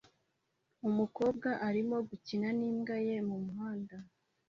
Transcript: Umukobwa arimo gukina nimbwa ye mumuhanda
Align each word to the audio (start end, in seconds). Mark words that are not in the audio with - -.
Umukobwa 0.87 1.49
arimo 1.67 1.97
gukina 2.09 2.47
nimbwa 2.57 2.95
ye 3.05 3.15
mumuhanda 3.27 3.97